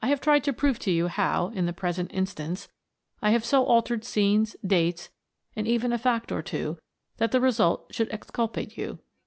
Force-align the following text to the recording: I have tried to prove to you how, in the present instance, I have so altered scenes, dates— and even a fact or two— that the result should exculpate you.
I 0.00 0.08
have 0.08 0.22
tried 0.22 0.42
to 0.44 0.54
prove 0.54 0.78
to 0.78 0.90
you 0.90 1.08
how, 1.08 1.48
in 1.48 1.66
the 1.66 1.74
present 1.74 2.10
instance, 2.14 2.68
I 3.20 3.28
have 3.32 3.44
so 3.44 3.62
altered 3.66 4.06
scenes, 4.06 4.56
dates— 4.66 5.10
and 5.54 5.68
even 5.68 5.92
a 5.92 5.98
fact 5.98 6.32
or 6.32 6.40
two— 6.40 6.78
that 7.18 7.30
the 7.30 7.42
result 7.42 7.88
should 7.94 8.08
exculpate 8.10 8.78
you. 8.78 9.00